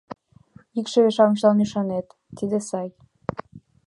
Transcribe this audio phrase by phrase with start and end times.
[0.79, 2.07] —Икшывет-шамычлан ӱшанет—
[2.37, 2.89] тиде сай.